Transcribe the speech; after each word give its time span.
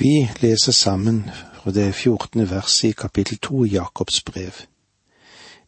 Vi 0.00 0.30
leser 0.40 0.72
sammen 0.72 1.30
fra 1.54 1.70
det 1.70 1.92
fjortende 1.92 2.44
verset 2.50 2.88
i 2.88 2.92
kapittel 2.92 3.38
to 3.42 3.64
i 3.64 3.72
Jakobs 3.72 4.20
brev. 4.24 4.60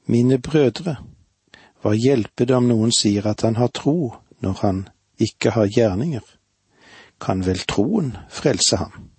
Mine 0.07 0.39
brødre, 0.39 0.97
hva 1.83 1.97
hjelper 1.99 2.47
det 2.47 2.55
om 2.55 2.69
noen 2.71 2.95
sier 2.95 3.27
at 3.27 3.43
han 3.43 3.59
har 3.59 3.73
tro 3.75 4.13
når 4.39 4.55
han 4.63 4.79
ikke 5.19 5.51
har 5.57 5.67
gjerninger? 5.67 6.23
Kan 7.21 7.43
vel 7.43 7.59
troen 7.67 8.13
frelse 8.31 8.79
ham? 8.79 9.11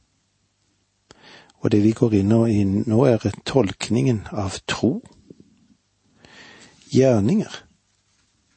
Og 1.59 1.75
det 1.75 1.83
vi 1.83 1.91
går 1.91 2.15
inn 2.21 2.31
i 2.47 2.63
nå, 2.63 3.03
er 3.03 3.35
tolkningen 3.43 4.29
av 4.31 4.61
tro. 4.63 5.01
Gjerninger 6.87 7.59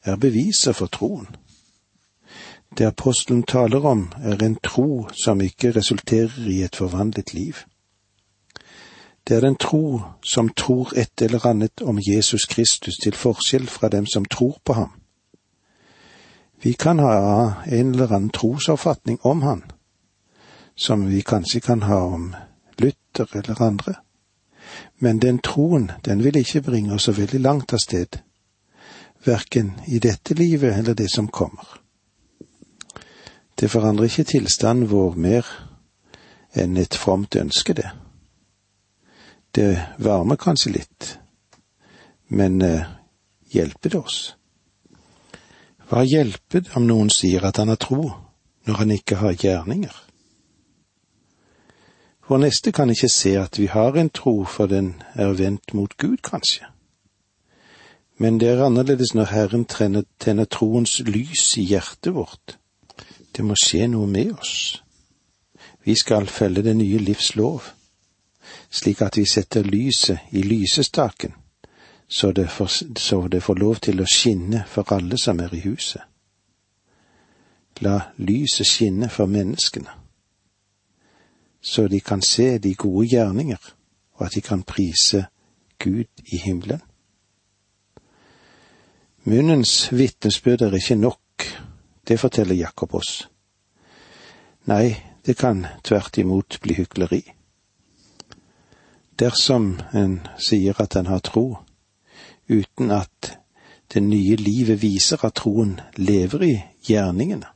er 0.07 0.15
beviser 0.15 0.71
for 0.71 0.87
troen. 0.87 1.27
Det 2.77 2.85
apostelen 2.85 3.43
taler 3.43 3.85
om, 3.85 4.11
er 4.23 4.43
en 4.43 4.57
tro 4.63 5.07
som 5.13 5.41
ikke 5.41 5.71
resulterer 5.71 6.47
i 6.47 6.63
et 6.63 6.75
forvandlet 6.75 7.33
liv. 7.33 7.55
Det 9.27 9.37
er 9.37 9.41
den 9.41 9.55
tro 9.55 10.01
som 10.23 10.49
tror 10.49 10.91
et 10.97 11.21
eller 11.21 11.45
annet 11.45 11.81
om 11.81 11.99
Jesus 12.07 12.45
Kristus, 12.45 12.97
til 13.03 13.13
forskjell 13.13 13.67
fra 13.67 13.89
dem 13.89 14.05
som 14.05 14.25
tror 14.25 14.57
på 14.65 14.73
ham. 14.73 14.91
Vi 16.63 16.73
kan 16.73 16.99
ha 16.99 17.53
en 17.67 17.93
eller 17.93 18.11
annen 18.11 18.29
trosoppfatning 18.29 19.19
om 19.21 19.41
han, 19.41 19.63
som 20.75 21.07
vi 21.09 21.21
kanskje 21.21 21.59
kan 21.59 21.81
ha 21.81 21.99
om 21.99 22.35
Luther 22.79 23.27
eller 23.33 23.61
andre, 23.61 23.93
men 24.99 25.19
den 25.19 25.39
troen, 25.39 25.91
den 26.05 26.23
vil 26.23 26.35
ikke 26.35 26.61
bringe 26.61 26.93
oss 26.93 27.03
så 27.03 27.11
veldig 27.11 27.39
langt 27.39 27.73
av 27.73 27.77
sted, 27.77 28.19
verken 29.25 29.71
i 29.87 29.99
dette 29.99 30.33
livet 30.33 30.77
eller 30.77 30.93
det 30.93 31.11
som 31.11 31.27
kommer. 31.27 31.84
Det 33.59 33.71
forandrer 33.71 34.09
ikke 34.09 34.23
tilstanden 34.23 34.89
vår 34.91 35.15
mer 35.15 35.47
enn 36.55 36.75
et 36.77 36.95
fromt 36.95 37.35
ønske, 37.39 37.73
det. 37.73 37.87
Det 39.55 39.79
varmer 40.03 40.35
kanskje 40.35 40.73
litt, 40.75 41.11
men 42.27 42.61
eh, 42.61 42.87
hjelper 43.55 43.93
det 43.93 44.01
oss? 44.01 44.19
Hva 45.87 46.03
hjelper 46.03 46.65
det 46.65 46.75
om 46.75 46.87
noen 46.87 47.11
sier 47.13 47.45
at 47.47 47.61
han 47.61 47.71
har 47.71 47.79
tro, 47.79 48.09
når 48.67 48.81
han 48.81 48.91
ikke 48.91 49.21
har 49.21 49.37
gjerninger? 49.39 49.95
Vår 52.27 52.41
neste 52.41 52.73
kan 52.75 52.89
ikke 52.89 53.11
se 53.11 53.35
at 53.39 53.59
vi 53.61 53.69
har 53.71 53.95
en 53.95 54.09
tro, 54.09 54.43
for 54.43 54.67
den 54.67 54.95
er 55.13 55.31
vendt 55.37 55.75
mot 55.77 55.93
Gud, 55.97 56.17
kanskje. 56.25 56.65
Men 58.17 58.39
det 58.39 58.49
er 58.49 58.65
annerledes 58.65 59.13
når 59.13 59.31
Herren 59.31 59.65
tenner 59.65 60.45
troens 60.49 60.99
lys 61.05 61.53
i 61.61 61.67
hjertet 61.69 62.15
vårt 62.15 62.57
det 63.37 63.45
må 63.45 63.55
skje 63.59 63.87
noe 63.91 64.07
med 64.07 64.31
oss. 64.33 64.83
Vi 65.83 65.95
skal 65.95 66.27
følge 66.27 66.63
det 66.63 66.75
nye 66.75 66.97
livs 66.97 67.35
lov, 67.35 67.63
slik 68.69 69.01
at 69.01 69.17
vi 69.17 69.25
setter 69.25 69.63
lyset 69.63 70.31
i 70.31 70.41
lysestaken, 70.41 71.33
så 72.07 72.31
det, 72.31 72.49
får, 72.49 72.71
så 72.99 73.27
det 73.27 73.43
får 73.43 73.55
lov 73.55 73.75
til 73.75 74.01
å 74.01 74.07
skinne 74.09 74.63
for 74.69 74.93
alle 74.93 75.17
som 75.17 75.39
er 75.39 75.53
i 75.53 75.61
huset. 75.65 76.01
La 77.81 77.99
lyset 78.17 78.67
skinne 78.67 79.09
for 79.09 79.27
menneskene, 79.27 79.91
så 81.61 81.87
de 81.87 81.99
kan 81.99 82.21
se 82.21 82.57
de 82.57 82.75
gode 82.75 83.07
gjerninger, 83.09 83.71
og 84.15 84.25
at 84.25 84.35
de 84.35 84.41
kan 84.41 84.63
prise 84.63 85.25
Gud 85.79 86.23
i 86.25 86.37
himmelen. 86.37 86.81
Munnens 89.25 89.89
vitnesbyrd 89.91 90.61
er 90.61 90.77
ikke 90.77 90.95
nok 90.95 91.19
det 92.07 92.19
forteller 92.19 92.55
Jakob 92.55 92.95
oss. 92.95 93.27
Nei, 94.65 94.95
det 95.25 95.37
kan 95.37 95.65
tvert 95.83 96.17
imot 96.17 96.59
bli 96.61 96.75
hykleri. 96.77 97.21
Dersom 99.19 99.79
en 99.93 100.19
sier 100.37 100.77
at 100.81 100.95
en 100.95 101.07
har 101.07 101.23
tro, 101.23 101.57
uten 102.49 102.91
at 102.91 103.37
det 103.93 104.03
nye 104.03 104.35
livet 104.35 104.81
viser 104.81 105.21
at 105.25 105.37
troen 105.39 105.79
lever 105.95 106.43
i 106.43 106.53
gjerningene. 106.87 107.47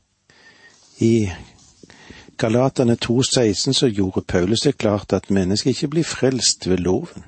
I 1.02 1.32
Galatane 2.40 2.96
2,16 2.96 3.74
så 3.74 3.88
gjorde 3.88 4.22
Paulus 4.22 4.64
det 4.64 4.78
klart 4.78 5.14
at 5.14 5.30
mennesket 5.30 5.76
ikke 5.76 5.88
blir 5.88 6.08
frelst 6.08 6.70
ved 6.70 6.78
loven. 6.78 7.26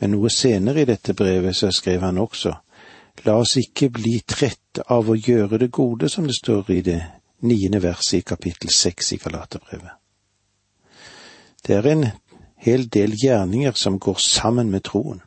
Men 0.00 0.10
noe 0.10 0.30
senere 0.30 0.82
i 0.82 0.88
dette 0.88 1.14
brevet 1.14 1.56
så 1.56 1.70
skrev 1.74 2.02
han 2.02 2.18
også 2.18 2.56
La 3.24 3.34
oss 3.38 3.56
ikke 3.56 3.90
bli 3.90 4.20
trett 4.26 4.78
av 4.86 5.10
å 5.10 5.16
gjøre 5.16 5.58
det 5.58 5.70
gode, 5.74 6.08
som 6.08 6.26
det 6.26 6.36
står 6.38 6.70
i 6.70 6.80
det 6.86 7.00
niende 7.40 7.80
verset 7.82 8.20
i 8.20 8.26
kapittel 8.26 8.70
seks 8.70 9.12
i 9.12 9.18
Galaterbrevet. 9.22 9.96
Det 11.66 11.76
er 11.76 11.86
en 11.86 12.06
hel 12.56 12.88
del 12.88 13.14
gjerninger 13.22 13.72
som 13.72 13.98
går 13.98 14.18
sammen 14.22 14.70
med 14.70 14.84
troen. 14.84 15.20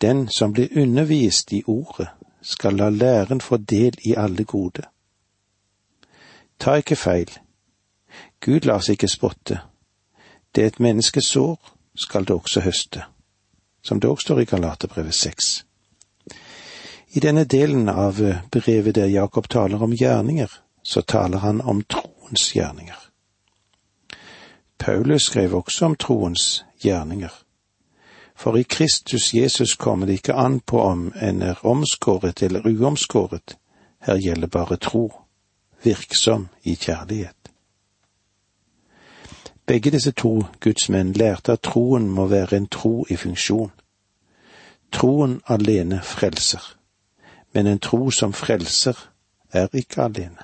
Den 0.00 0.28
som 0.28 0.52
blir 0.52 0.78
undervist 0.78 1.52
i 1.52 1.62
ordet, 1.66 2.08
skal 2.42 2.76
la 2.76 2.88
læren 2.90 3.40
få 3.40 3.56
del 3.56 3.96
i 4.04 4.14
alle 4.14 4.44
gode. 4.44 4.82
Ta 6.58 6.76
ikke 6.78 6.96
feil. 6.96 7.30
Gud 8.40 8.66
lar 8.66 8.80
seg 8.80 8.96
ikke 8.96 9.10
spotte. 9.10 9.60
Det 10.54 10.66
et 10.66 10.80
menneske 10.80 11.20
sår, 11.20 11.58
skal 11.96 12.24
det 12.24 12.36
også 12.36 12.60
høste, 12.60 13.02
som 13.82 14.00
det 14.00 14.10
også 14.10 14.22
står 14.22 14.40
i 14.40 14.44
Galaterbrevet 14.44 15.14
seks. 15.14 15.65
I 17.16 17.20
denne 17.20 17.44
delen 17.44 17.88
av 17.88 18.20
eh, 18.20 18.36
brevet 18.50 18.94
der 18.94 19.06
Jakob 19.06 19.48
taler 19.48 19.82
om 19.82 19.92
gjerninger, 19.92 20.50
så 20.82 21.02
taler 21.02 21.38
han 21.38 21.60
om 21.60 21.80
troens 21.82 22.52
gjerninger. 22.54 22.98
Paulus 24.78 25.22
skrev 25.22 25.54
også 25.54 25.86
om 25.86 25.96
troens 25.96 26.64
gjerninger. 26.84 27.32
For 28.36 28.58
i 28.58 28.62
Kristus 28.62 29.34
Jesus 29.34 29.74
kommer 29.76 30.06
det 30.06 30.18
ikke 30.20 30.36
an 30.36 30.60
på 30.60 30.82
om 30.82 31.08
en 31.16 31.42
er 31.42 31.64
omskåret 31.64 32.42
eller 32.42 32.68
uomskåret, 32.68 33.56
her 34.04 34.20
gjelder 34.20 34.52
bare 34.52 34.76
tro, 34.76 35.08
virksom 35.82 36.48
i 36.62 36.76
kjærlighet. 36.76 37.52
Begge 39.66 39.90
disse 39.90 40.12
to 40.12 40.42
gudsmenn 40.60 41.16
lærte 41.16 41.56
at 41.56 41.64
troen 41.64 42.10
må 42.12 42.26
være 42.26 42.56
en 42.56 42.68
tro 42.68 43.06
i 43.08 43.16
funksjon. 43.16 43.72
Troen 44.92 45.40
alene 45.48 46.04
frelser 46.04 46.75
men 47.56 47.66
en 47.66 47.78
tro 47.78 48.10
som 48.10 48.32
frelser 48.36 48.98
er 49.50 49.70
ikke 49.72 50.02
alene. 50.04 50.42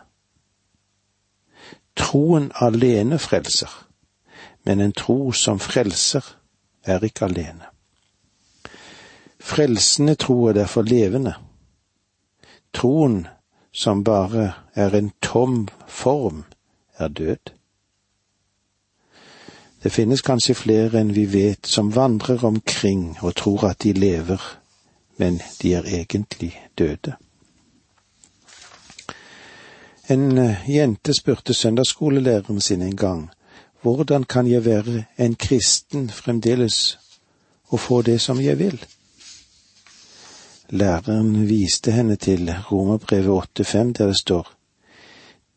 Troen 1.97 2.47
alene 2.57 3.19
frelser, 3.21 3.69
men 4.65 4.81
en 4.81 4.95
tro 4.97 5.33
som 5.37 5.61
frelser 5.61 6.25
er 6.89 7.05
ikke 7.05 7.27
alene. 7.29 7.69
Frelsende 9.37 10.15
tro 10.15 10.47
er 10.47 10.57
derfor 10.57 10.89
levende. 10.89 11.35
Troen 12.73 13.27
som 13.73 14.05
bare 14.05 14.49
er 14.75 14.97
en 14.97 15.13
tom 15.21 15.69
form, 15.89 16.45
er 16.97 17.09
død. 17.09 17.53
Det 19.83 19.93
finnes 19.93 20.25
kanskje 20.25 20.57
flere 20.57 21.05
enn 21.05 21.13
vi 21.13 21.29
vet 21.29 21.69
som 21.69 21.93
vandrer 21.93 22.41
omkring 22.45 23.19
og 23.21 23.37
tror 23.37 23.69
at 23.75 23.83
de 23.85 23.93
lever 23.93 24.62
men 25.17 25.41
de 25.63 25.75
er 25.75 25.83
egentlig 25.87 26.63
døde. 26.79 27.13
En 30.11 30.39
eh, 30.39 30.71
jente 30.71 31.15
spurte 31.15 31.55
søndagsskolelæreren 31.55 32.61
sin 32.61 32.83
en 32.83 32.97
gang 32.97 33.31
hvordan 33.83 34.25
kan 34.25 34.47
jeg 34.47 34.65
være 34.65 35.05
en 35.19 35.35
kristen 35.35 36.11
fremdeles 36.11 36.99
og 37.69 37.81
få 37.81 38.03
det 38.03 38.21
som 38.21 38.41
jeg 38.41 38.59
vil? 38.59 38.85
Læreren 40.71 41.49
viste 41.49 41.93
henne 41.93 42.17
til 42.17 42.55
Romerbrevet 42.73 43.43
8,5 43.61 43.77
der 43.79 44.07
det 44.07 44.17
står 44.17 44.53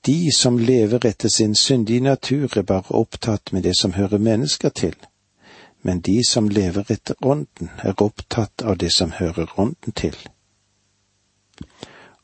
De 0.06 0.36
som 0.36 0.58
lever 0.58 1.06
etter 1.06 1.30
sin 1.36 1.56
syndige 1.56 2.00
natur 2.00 2.58
er 2.58 2.62
bare 2.62 2.84
opptatt 2.90 3.53
med 3.53 3.64
det 3.64 3.74
som 3.79 3.94
hører 3.94 4.18
mennesker 4.18 4.70
til 4.70 4.96
men 5.85 6.02
de 6.02 6.23
som 6.26 6.49
lever 6.49 6.91
etter 6.91 7.16
Ånden, 7.22 7.70
er 7.78 8.02
opptatt 8.02 8.61
av 8.61 8.78
det 8.82 8.90
som 8.93 9.11
hører 9.11 9.52
Ånden 9.59 9.93
til. 9.93 10.16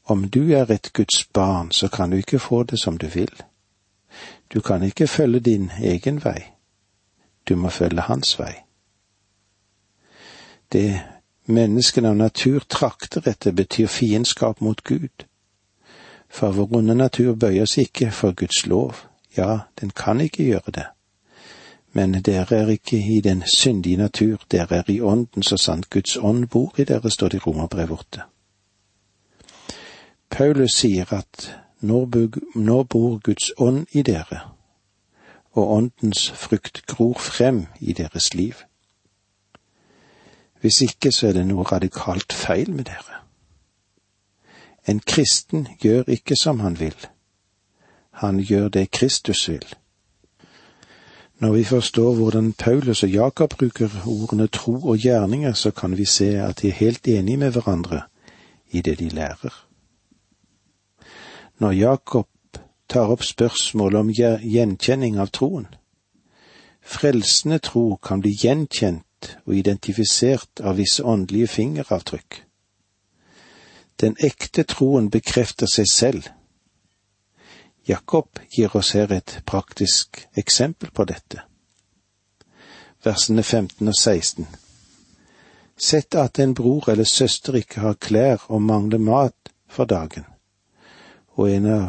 Om 0.03 0.29
du 0.29 0.53
er 0.57 0.71
et 0.71 0.89
Guds 0.93 1.27
barn, 1.33 1.71
så 1.71 1.87
kan 1.87 2.09
du 2.09 2.17
ikke 2.17 2.39
få 2.39 2.63
det 2.63 2.79
som 2.81 2.97
du 2.97 3.05
vil. 3.07 3.29
Du 4.53 4.61
kan 4.61 4.83
ikke 4.83 5.07
følge 5.07 5.39
din 5.39 5.69
egen 5.77 6.23
vei. 6.23 6.41
Du 7.49 7.55
må 7.55 7.69
følge 7.69 8.01
hans 8.01 8.39
vei. 8.39 8.55
Det 10.71 11.01
menneskene 11.45 12.09
av 12.09 12.17
natur 12.17 12.65
trakter 12.69 13.29
etter, 13.29 13.51
betyr 13.51 13.87
fiendskap 13.87 14.61
mot 14.61 14.81
Gud. 14.83 15.27
For 16.29 16.51
vår 16.51 16.73
onde 16.81 16.95
natur 16.95 17.35
bøyer 17.35 17.69
seg 17.69 17.91
ikke 17.93 18.09
for 18.11 18.33
Guds 18.33 18.65
lov. 18.65 19.05
Ja, 19.37 19.59
den 19.81 19.93
kan 19.93 20.21
ikke 20.21 20.49
gjøre 20.49 20.73
det 20.79 20.87
men 21.93 22.13
dere 22.13 22.55
er 22.55 22.67
ikke 22.67 22.97
i 22.97 23.21
den 23.21 23.43
syndige 23.47 23.97
natur, 23.97 24.43
dere 24.51 24.75
er 24.75 24.89
i 24.89 25.01
ånden 25.01 25.43
så 25.43 25.57
sant 25.57 25.89
Guds 25.89 26.17
ånd 26.17 26.47
bor 26.47 26.79
i 26.79 26.83
dere, 26.83 27.11
står 27.11 27.27
det 27.27 27.37
i 27.37 27.43
Romerbrevet 27.47 27.91
8. 27.91 28.21
Paulus 30.29 30.71
sier 30.71 31.13
at 31.13 31.51
nå 31.81 32.05
bor 32.83 33.19
Guds 33.19 33.51
ånd 33.57 33.85
i 33.91 34.01
dere, 34.01 34.39
og 35.51 35.71
åndens 35.71 36.29
frukt 36.31 36.85
gror 36.87 37.19
frem 37.19 37.65
i 37.79 37.93
deres 37.93 38.33
liv. 38.33 38.53
Hvis 40.61 40.81
ikke 40.81 41.11
så 41.11 41.27
er 41.27 41.33
det 41.33 41.47
noe 41.49 41.63
radikalt 41.63 42.33
feil 42.33 42.71
med 42.71 42.85
dere. 42.87 43.19
En 44.87 44.99
kristen 44.99 45.67
gjør 45.81 46.03
ikke 46.07 46.35
som 46.35 46.59
han 46.59 46.79
vil. 46.79 46.95
Han 48.11 48.39
gjør 48.39 48.69
det 48.69 48.91
Kristus 48.91 49.49
vil. 49.49 49.65
Når 51.41 51.51
vi 51.51 51.63
forstår 51.63 52.15
hvordan 52.15 52.53
Paulus 52.53 53.03
og 53.03 53.09
Jakob 53.09 53.49
bruker 53.49 53.89
ordene 54.05 54.47
tro 54.47 54.73
og 54.73 54.97
gjerninger, 54.97 55.53
så 55.53 55.71
kan 55.71 55.97
vi 55.97 56.05
se 56.05 56.27
at 56.37 56.61
de 56.61 56.67
er 56.67 56.71
helt 56.71 57.07
enige 57.07 57.37
med 57.37 57.51
hverandre 57.51 58.01
i 58.69 58.81
det 58.81 58.99
de 58.99 59.09
lærer. 59.09 59.67
Når 61.59 61.71
Jakob 61.71 62.27
tar 62.89 63.09
opp 63.09 63.23
spørsmålet 63.23 63.99
om 63.99 64.11
gjenkjenning 64.43 65.17
av 65.19 65.31
troen. 65.33 65.65
Frelsende 66.81 67.57
tro 67.57 67.95
kan 67.95 68.21
bli 68.21 68.35
gjenkjent 68.37 69.37
og 69.45 69.55
identifisert 69.55 70.61
av 70.61 70.77
visse 70.77 71.03
åndelige 71.03 71.47
fingeravtrykk. 71.47 72.41
Den 74.01 74.17
ekte 74.19 74.63
troen 74.63 75.09
bekrefter 75.09 75.69
seg 75.69 75.89
selv 75.89 76.29
Jakob 77.87 78.39
gir 78.49 78.75
oss 78.75 78.91
her 78.93 79.11
et 79.11 79.39
praktisk 79.45 80.27
eksempel 80.37 80.91
på 80.91 81.05
dette. 81.09 81.41
Versene 83.03 83.43
15 83.43 83.87
og 83.87 83.95
16. 83.95 84.47
Sett 85.81 86.15
at 86.15 86.39
en 86.39 86.53
bror 86.53 86.91
eller 86.93 87.09
søster 87.09 87.57
ikke 87.57 87.81
har 87.81 87.97
klær 87.97 88.45
og 88.47 88.61
mangler 88.61 89.01
mat 89.01 89.53
for 89.67 89.89
dagen, 89.89 90.27
og 91.33 91.49
en 91.49 91.65
av 91.65 91.87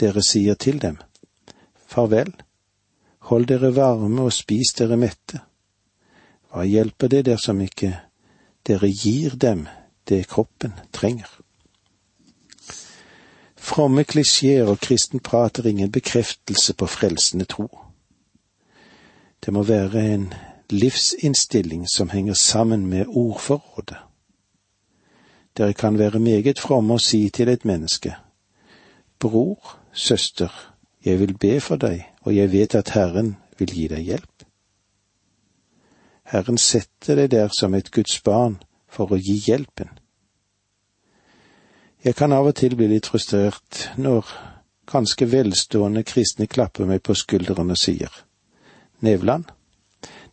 dere 0.00 0.22
sier 0.24 0.56
til 0.56 0.80
dem, 0.80 0.96
Farvel, 1.86 2.32
hold 3.28 3.46
dere 3.50 3.74
varme 3.76 4.24
og 4.24 4.32
spis 4.32 4.72
dere 4.78 4.96
mette. 4.96 5.42
Hva 6.48 6.64
hjelper 6.64 7.12
det 7.12 7.24
dersom 7.28 7.60
ikke 7.60 7.92
dere 8.66 8.88
gir 8.88 9.36
dem 9.36 9.66
det 10.08 10.24
kroppen 10.30 10.72
trenger? 10.92 11.28
Fromme 13.64 14.04
klisjeer 14.04 14.68
og 14.68 14.82
kristen 14.84 15.22
prat 15.24 15.58
er 15.58 15.66
ingen 15.70 15.92
bekreftelse 15.92 16.74
på 16.74 16.86
frelsende 16.86 17.46
tro. 17.48 17.68
Det 19.44 19.52
må 19.52 19.62
være 19.62 20.02
en 20.14 20.26
livsinnstilling 20.70 21.86
som 21.88 22.10
henger 22.10 22.34
sammen 22.34 22.86
med 22.86 23.06
ordforrådet. 23.08 23.96
Dere 25.56 25.72
kan 25.72 25.98
være 25.98 26.18
meget 26.18 26.60
fromme 26.60 26.94
og 26.94 27.00
si 27.00 27.30
til 27.30 27.48
et 27.48 27.64
menneske, 27.64 28.14
Bror, 29.18 29.78
søster, 29.92 30.74
jeg 31.04 31.20
vil 31.20 31.38
be 31.38 31.60
for 31.60 31.76
deg, 31.76 32.04
og 32.20 32.36
jeg 32.36 32.52
vet 32.52 32.74
at 32.74 32.90
Herren 32.90 33.36
vil 33.58 33.72
gi 33.72 33.88
deg 33.88 34.00
hjelp. 34.04 34.44
Herren 36.24 36.58
setter 36.58 37.16
deg 37.16 37.30
der 37.30 37.48
som 37.58 37.74
et 37.74 37.90
Guds 37.90 38.20
barn 38.20 38.58
for 38.88 39.12
å 39.12 39.16
gi 39.16 39.38
hjelpen. 39.46 39.88
Jeg 42.04 42.18
kan 42.18 42.34
av 42.36 42.50
og 42.50 42.52
til 42.60 42.74
bli 42.76 42.84
litt 42.90 43.06
frustrert 43.08 43.86
når 43.96 44.28
ganske 44.92 45.24
velstående 45.24 46.02
kristne 46.04 46.44
klapper 46.44 46.84
meg 46.84 47.00
på 47.00 47.16
skulderen 47.16 47.72
og 47.72 47.80
sier 47.80 48.12
Nevland, 49.00 49.46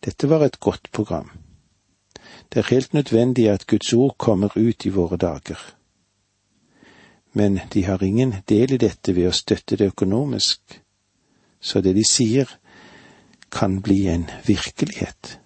dette 0.04 0.28
var 0.28 0.44
et 0.44 0.60
godt 0.60 0.92
program. 0.92 1.30
Det 2.52 2.60
er 2.60 2.70
helt 2.74 2.94
nødvendig 2.94 3.48
at 3.50 3.66
Guds 3.68 3.94
ord 3.94 4.18
kommer 4.18 4.52
ut 4.56 4.86
i 4.86 4.92
våre 4.92 5.18
dager. 5.18 5.60
Men 7.34 7.60
de 7.74 7.86
har 7.88 8.04
ingen 8.04 8.36
del 8.50 8.76
i 8.76 8.82
dette 8.84 9.16
ved 9.16 9.32
å 9.32 9.36
støtte 9.36 9.80
det 9.80 9.94
økonomisk, 9.94 10.82
så 11.60 11.80
det 11.80 11.96
de 11.96 12.04
sier, 12.04 12.52
kan 13.52 13.80
bli 13.82 14.08
en 14.12 14.28
virkelighet. 14.48 15.38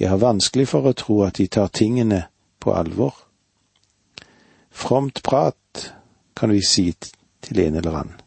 Jeg 0.00 0.08
har 0.08 0.24
vanskelig 0.24 0.68
for 0.68 0.88
å 0.88 0.96
tro 0.96 1.22
at 1.28 1.36
de 1.36 1.48
tar 1.52 1.68
tingene 1.68 2.26
på 2.60 2.72
alvor 2.72 3.27
Fromt 4.78 5.22
prat, 5.22 5.94
kan 6.36 6.52
vi 6.54 6.60
si 6.62 6.92
til 7.42 7.58
en 7.58 7.74
eller 7.74 7.96
annen. 7.98 8.20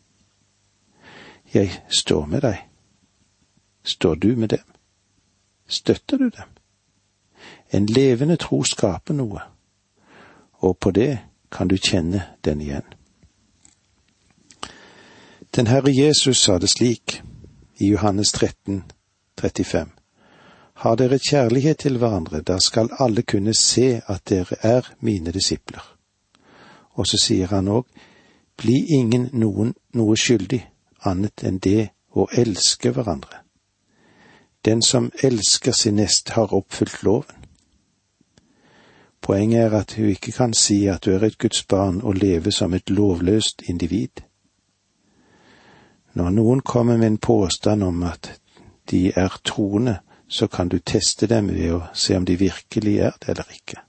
Jeg 1.53 1.71
står 1.87 2.25
med 2.25 2.41
deg. 2.43 2.57
Står 3.83 4.15
du 4.15 4.35
med 4.35 4.49
dem? 4.51 4.65
Støtter 5.67 6.17
du 6.17 6.27
dem? 6.29 6.49
En 7.71 7.85
levende 7.85 8.35
tro 8.35 8.63
skaper 8.67 9.15
noe, 9.15 9.45
og 10.59 10.75
på 10.77 10.91
det 10.91 11.21
kan 11.51 11.71
du 11.71 11.77
kjenne 11.79 12.25
den 12.43 12.61
igjen. 12.61 12.89
Den 15.55 15.71
Herre 15.71 15.95
Jesus 15.95 16.43
sa 16.43 16.57
det 16.59 16.69
slik 16.75 17.21
i 17.79 17.93
Johannes 17.93 18.31
13, 18.31 18.83
35. 19.39 19.87
Har 20.83 20.99
dere 20.99 21.19
kjærlighet 21.19 21.79
til 21.87 21.97
hverandre, 21.97 22.43
da 22.43 22.59
skal 22.59 22.91
alle 22.99 23.23
kunne 23.23 23.55
se 23.55 24.01
at 24.07 24.27
dere 24.29 24.59
er 24.61 24.93
mine 24.99 25.31
disipler. 25.31 26.00
Og 26.93 27.07
så 27.07 27.17
sier 27.17 27.47
han 27.47 27.67
òg, 27.67 27.85
bli 28.57 28.77
ingen 28.97 29.29
noen 29.33 29.73
noe 29.97 30.17
skyldig 30.17 30.61
annet 31.07 31.43
enn 31.47 31.59
det 31.63 31.91
å 32.13 32.27
elske 32.31 32.91
hverandre. 32.91 33.41
Den 34.65 34.81
som 34.81 35.11
elsker 35.23 35.71
sin 35.71 35.95
neste, 35.97 36.33
har 36.33 36.53
oppfylt 36.53 37.03
loven. 37.03 37.37
Poenget 39.21 39.65
er 39.65 39.77
at 39.77 39.93
du 39.97 40.05
ikke 40.09 40.33
kan 40.33 40.53
si 40.53 40.87
at 40.89 41.05
du 41.05 41.13
er 41.15 41.23
et 41.25 41.37
Guds 41.37 41.63
barn 41.63 42.01
og 42.01 42.17
leve 42.17 42.51
som 42.51 42.73
et 42.73 42.89
lovløst 42.89 43.61
individ. 43.69 44.21
Når 46.13 46.29
noen 46.29 46.61
kommer 46.61 46.97
med 46.97 47.07
en 47.07 47.17
påstand 47.17 47.83
om 47.83 48.03
at 48.03 48.33
de 48.91 49.11
er 49.15 49.37
troende, 49.45 49.99
så 50.27 50.47
kan 50.47 50.69
du 50.69 50.79
teste 50.79 51.27
dem 51.27 51.47
ved 51.47 51.73
å 51.73 51.81
se 51.93 52.17
om 52.17 52.25
de 52.25 52.35
virkelig 52.39 52.97
er 52.99 53.17
det 53.21 53.29
eller 53.29 53.53
ikke. 53.53 53.81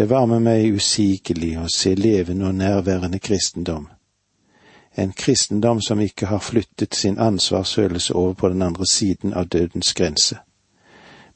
Det 0.00 0.06
varmer 0.08 0.38
meg 0.40 0.70
usigelig 0.72 1.58
å 1.60 1.66
se 1.68 1.90
levende 1.92 2.46
og 2.48 2.54
nærværende 2.56 3.18
kristendom. 3.20 3.90
En 4.96 5.12
kristendom 5.12 5.82
som 5.84 6.00
ikke 6.00 6.30
har 6.30 6.40
flyttet 6.40 6.96
sin 6.96 7.18
ansvarsfølelse 7.20 8.16
over 8.16 8.32
på 8.32 8.48
den 8.48 8.62
andre 8.62 8.86
siden 8.88 9.34
av 9.36 9.50
dødens 9.52 9.92
grense, 9.92 10.38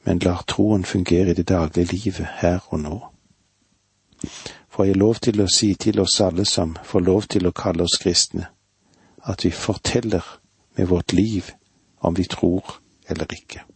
men 0.08 0.24
lar 0.24 0.46
troen 0.48 0.84
fungere 0.84 1.34
i 1.34 1.36
det 1.42 1.48
daglige 1.52 1.92
livet 1.92 2.40
her 2.40 2.64
og 2.72 2.80
nå. 2.80 2.96
Får 4.72 4.84
jeg 4.84 4.96
lov 4.96 5.20
til 5.20 5.44
å 5.44 5.52
si 5.52 5.74
til 5.74 6.00
oss 6.00 6.16
alle 6.24 6.48
som 6.48 6.76
får 6.88 7.08
lov 7.12 7.30
til 7.36 7.46
å 7.46 7.52
kalle 7.52 7.84
oss 7.84 8.00
kristne, 8.00 8.48
at 9.28 9.44
vi 9.44 9.52
forteller 9.52 10.24
med 10.76 10.88
vårt 10.88 11.12
liv 11.12 11.52
om 12.00 12.16
vi 12.16 12.24
tror 12.24 12.78
eller 13.12 13.28
ikke. 13.28 13.68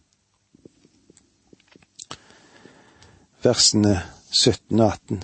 Versene 3.43 3.99
17 4.31 4.79
og 4.79 4.91
18. 4.91 5.23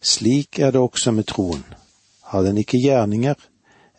Slik 0.00 0.58
er 0.58 0.70
det 0.70 0.80
også 0.80 1.10
med 1.10 1.24
troen. 1.24 1.64
Har 2.22 2.42
den 2.42 2.58
ikke 2.58 2.80
gjerninger, 2.80 3.34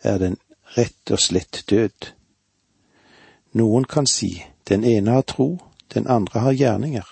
er 0.02 0.18
den 0.18 0.36
rett 0.76 1.10
og 1.10 1.18
slett 1.18 1.64
død. 1.70 2.12
Noen 3.52 3.84
kan 3.84 4.06
si, 4.06 4.44
den 4.68 4.84
ene 4.84 5.10
har 5.10 5.26
tro, 5.26 5.58
den 5.94 6.06
andre 6.06 6.40
har 6.40 6.52
gjerninger. 6.52 7.06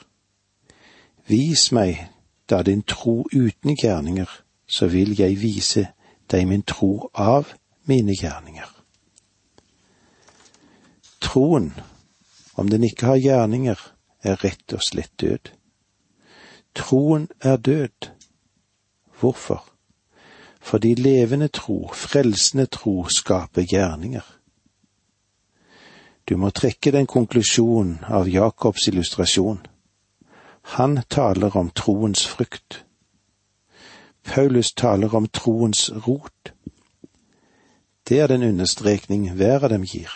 Vis 1.26 1.70
meg 1.72 2.08
da 2.50 2.62
din 2.62 2.82
tro 2.82 3.26
uten 3.32 3.76
gjerninger, 3.76 4.30
så 4.66 4.86
vil 4.86 5.14
jeg 5.18 5.38
vise 5.42 5.86
deg 6.30 6.46
min 6.48 6.62
tro 6.62 7.10
av 7.14 7.52
mine 7.86 8.14
gjerninger. 8.14 8.70
Troen, 11.20 11.72
om 12.54 12.68
den 12.70 12.84
ikke 12.84 13.06
har 13.06 13.20
gjerninger, 13.22 13.78
er 14.22 14.40
rett 14.44 14.72
og 14.72 14.82
slett 14.82 15.12
død. 15.20 15.52
Troen 16.74 17.28
er 17.40 17.56
død. 17.56 18.10
Hvorfor? 19.20 19.64
Fordi 20.60 20.94
levende 20.94 21.48
tro, 21.48 21.90
frelsende 21.94 22.66
tro, 22.66 23.08
skaper 23.08 23.62
gjerninger. 23.62 24.36
Du 26.28 26.36
må 26.36 26.50
trekke 26.50 26.92
den 26.92 27.06
konklusjonen 27.06 28.04
av 28.06 28.28
Jakobs 28.28 28.86
illustrasjon. 28.88 29.66
Han 30.62 31.00
taler 31.10 31.56
om 31.56 31.70
troens 31.70 32.26
frukt. 32.26 32.84
Paulus 34.24 34.72
taler 34.72 35.14
om 35.14 35.26
troens 35.26 35.90
rot. 36.06 36.52
Det 38.08 38.20
er 38.20 38.26
den 38.26 38.42
understrekning 38.42 39.30
hver 39.32 39.64
av 39.64 39.70
dem 39.70 39.82
gir. 39.82 40.12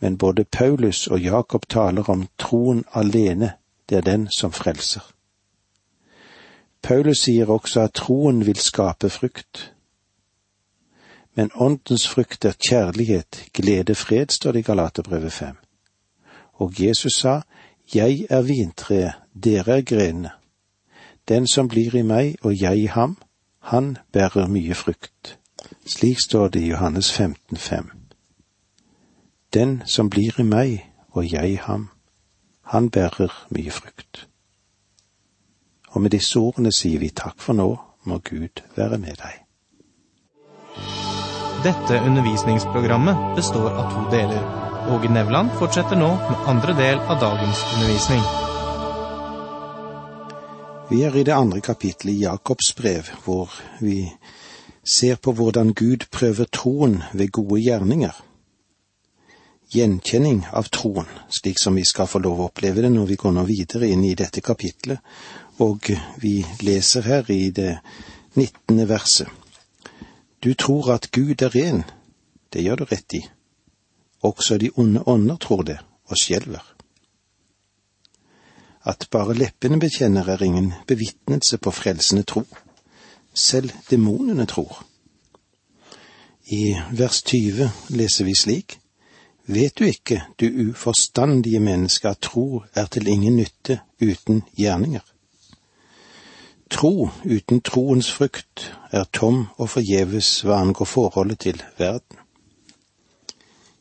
Men 0.00 0.18
både 0.18 0.44
Paulus 0.44 1.06
og 1.06 1.20
Jakob 1.20 1.68
taler 1.68 2.10
om 2.10 2.26
troen 2.38 2.84
alene, 2.92 3.52
det 3.88 3.98
er 3.98 4.06
den 4.10 4.28
som 4.38 4.52
frelser. 4.52 5.04
Paulus 6.82 7.18
sier 7.24 7.50
også 7.50 7.80
at 7.80 7.94
troen 7.94 8.46
vil 8.46 8.56
skape 8.56 9.10
frukt. 9.10 9.72
Men 11.34 11.50
åndens 11.54 12.08
frukt 12.08 12.44
er 12.44 12.52
kjærlighet, 12.68 13.44
glede, 13.52 13.94
fred, 13.94 14.26
står 14.30 14.52
det 14.52 14.58
i 14.58 14.62
Galaterbrevet 14.62 15.32
fem. 15.32 15.56
Og 16.52 16.72
Jesus 16.80 17.12
sa, 17.12 17.40
Jeg 17.94 18.26
er 18.30 18.42
vintreet, 18.42 19.12
dere 19.44 19.78
er 19.78 19.82
grenene. 19.82 20.30
Den 21.28 21.46
som 21.46 21.68
blir 21.68 21.94
i 21.94 22.02
meg 22.02 22.36
og 22.42 22.62
jeg 22.62 22.78
i 22.78 22.86
ham, 22.86 23.16
han 23.60 23.96
bærer 24.12 24.46
mye 24.46 24.74
frukt. 24.74 25.38
Slik 25.86 26.20
står 26.20 26.48
det 26.48 26.62
i 26.62 26.70
Johannes 26.70 27.12
15, 27.12 27.56
5. 27.56 27.90
Den 29.54 29.82
som 29.86 30.10
blir 30.10 30.40
i 30.40 30.42
meg 30.42 30.92
og 31.10 31.32
jeg 31.32 31.52
i 31.52 31.54
ham, 31.54 31.88
han 32.62 32.90
bærer 32.90 33.46
mye 33.50 33.70
frukt. 33.70 34.29
Og 35.90 36.02
med 36.02 36.14
disse 36.14 36.38
ordene 36.38 36.72
sier 36.72 37.00
vi 37.02 37.10
takk 37.10 37.40
for 37.42 37.56
nå, 37.58 37.68
må 38.06 38.20
Gud 38.24 38.62
være 38.76 38.98
med 38.98 39.18
deg. 39.20 39.40
Dette 41.64 41.98
undervisningsprogrammet 42.06 43.34
består 43.36 43.74
av 43.74 43.90
to 43.92 44.04
deler. 44.14 44.44
Åge 44.90 45.10
Nevland 45.12 45.50
fortsetter 45.60 45.98
nå 46.00 46.08
med 46.14 46.46
andre 46.48 46.76
del 46.78 47.02
av 47.02 47.18
dagens 47.20 47.64
undervisning. 47.74 48.22
Vi 50.90 51.02
er 51.06 51.18
i 51.20 51.26
det 51.26 51.34
andre 51.36 51.60
kapittelet 51.60 52.14
i 52.14 52.22
Jakobs 52.24 52.72
brev, 52.78 53.10
hvor 53.24 53.52
vi 53.78 54.08
ser 54.82 55.20
på 55.20 55.34
hvordan 55.36 55.74
Gud 55.76 56.08
prøver 56.10 56.48
troen 56.50 57.02
ved 57.12 57.30
gode 57.30 57.60
gjerninger. 57.60 58.16
Gjenkjenning 59.70 60.46
av 60.50 60.66
troen, 60.72 61.06
slik 61.28 61.60
som 61.62 61.76
vi 61.78 61.84
skal 61.86 62.08
få 62.10 62.18
lov 62.24 62.40
å 62.40 62.48
oppleve 62.48 62.82
det 62.82 62.90
når 62.90 63.12
vi 63.12 63.20
går 63.20 63.36
nå 63.36 63.44
videre 63.46 63.92
inn 63.92 64.02
i 64.08 64.16
dette 64.18 64.42
kapitlet, 64.42 64.98
og 65.60 65.90
vi 66.16 66.46
leser 66.60 67.04
her 67.04 67.30
i 67.30 67.50
det 67.50 67.78
nittende 68.34 68.88
verset. 68.88 69.28
Du 70.44 70.54
tror 70.54 70.92
at 70.94 71.10
Gud 71.12 71.42
er 71.42 71.54
ren, 71.54 71.84
det 72.52 72.64
gjør 72.64 72.80
du 72.80 72.84
rett 72.84 73.12
i. 73.12 73.20
Også 74.22 74.56
de 74.58 74.70
onde 74.76 75.02
ånder 75.06 75.36
tror 75.36 75.62
det, 75.62 75.78
og 76.08 76.16
skjelver. 76.16 76.64
At 78.84 79.08
bare 79.10 79.36
leppene 79.36 79.80
bekjenner 79.80 80.28
er 80.28 80.42
ingen 80.42 80.72
bevitnelse 80.86 81.58
på 81.58 81.70
frelsende 81.70 82.22
tro. 82.22 82.46
Selv 83.34 83.70
demonene 83.90 84.46
tror. 84.46 84.84
I 86.46 86.74
vers 86.92 87.22
20 87.22 87.70
leser 87.88 88.24
vi 88.24 88.34
slik. 88.34 88.78
Vet 89.46 89.78
du 89.78 89.84
ikke, 89.84 90.22
du 90.40 90.70
uforstandige 90.70 91.60
menneske, 91.60 92.08
at 92.08 92.18
tro 92.18 92.62
er 92.74 92.86
til 92.86 93.06
ingen 93.06 93.36
nytte 93.36 93.80
uten 94.00 94.42
gjerninger? 94.56 95.04
Tro 96.70 97.10
uten 97.24 97.60
troens 97.66 98.10
frukt 98.14 98.70
er 98.92 99.04
tom 99.12 99.48
og 99.58 99.72
forgjeves 99.74 100.28
hva 100.46 100.60
angår 100.62 100.86
forholdet 100.86 101.38
til 101.46 101.62
verden. 101.78 102.16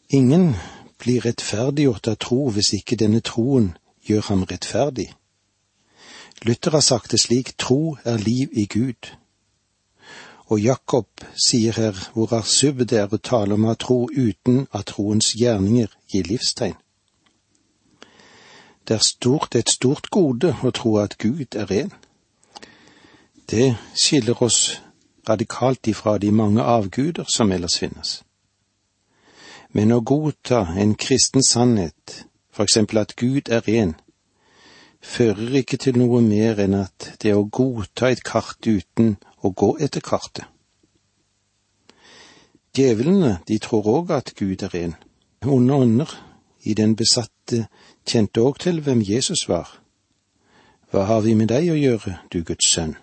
Ingen 0.09 0.55
blir 0.97 1.21
rettferdiggjort 1.25 2.09
av 2.09 2.17
tro 2.25 2.49
hvis 2.55 2.73
ikke 2.79 2.97
denne 2.97 3.21
troen 3.21 3.75
gjør 4.09 4.25
ham 4.31 4.43
rettferdig. 4.49 5.11
Luther 6.41 6.71
har 6.71 6.81
sagt 6.81 7.11
det 7.11 7.19
slik, 7.19 7.53
tro 7.57 7.97
er 8.03 8.17
liv 8.17 8.49
i 8.57 8.65
Gud. 8.65 9.13
Og 10.49 10.59
Jakob 10.59 11.07
sier 11.37 11.77
her 11.77 11.97
hvor 12.13 12.33
arsubb 12.33 12.81
det 12.89 12.97
er 13.03 13.13
å 13.13 13.21
tale 13.21 13.53
om 13.53 13.69
å 13.69 13.77
tro 13.77 13.99
uten 14.09 14.65
at 14.73 14.89
troens 14.95 15.35
gjerninger 15.37 15.93
gir 16.09 16.25
livstegn. 16.25 16.77
Det 18.87 18.95
er 18.97 19.05
stort, 19.05 19.53
et 19.55 19.69
stort 19.69 20.09
gode 20.09 20.55
å 20.65 20.71
tro 20.73 20.97
at 20.97 21.19
Gud 21.21 21.53
er 21.53 21.69
ren. 21.69 21.91
Det 23.49 23.75
skiller 23.95 24.43
oss 24.43 24.81
radikalt 25.29 25.87
ifra 25.87 26.17
de 26.17 26.31
mange 26.31 26.61
avguder 26.61 27.25
som 27.27 27.51
ellers 27.51 27.79
finnes. 27.79 28.23
Men 29.73 29.93
å 29.93 30.01
godta 30.01 30.67
en 30.77 30.95
kristen 30.95 31.43
sannhet, 31.45 32.25
for 32.53 32.63
eksempel 32.63 33.01
at 33.01 33.15
Gud 33.17 33.49
er 33.49 33.65
ren, 33.67 33.95
fører 35.01 35.61
ikke 35.61 35.77
til 35.77 35.97
noe 35.97 36.21
mer 36.21 36.61
enn 36.61 36.77
at 36.77 37.11
det 37.21 37.31
er 37.31 37.41
å 37.41 37.49
godta 37.49 38.09
et 38.09 38.23
kart 38.25 38.65
uten 38.67 39.15
å 39.41 39.53
gå 39.53 39.75
etter 39.81 40.03
kartet. 40.05 40.45
Djevlene, 42.75 43.39
de 43.47 43.57
tror 43.57 43.87
òg 43.89 44.11
at 44.13 44.33
Gud 44.37 44.61
er 44.63 44.73
ren. 44.73 44.95
Onde 45.45 45.73
ånder 45.73 46.11
i 46.69 46.75
den 46.77 46.95
besatte 46.95 47.65
kjente 48.05 48.43
òg 48.45 48.59
til 48.61 48.81
hvem 48.85 49.01
Jesus 49.01 49.47
var. 49.49 49.79
Hva 50.91 51.05
har 51.09 51.21
vi 51.25 51.33
med 51.37 51.49
deg 51.49 51.71
å 51.73 51.77
gjøre, 51.77 52.19
du 52.29 52.43
Guds 52.43 52.69
sønn? 52.69 52.97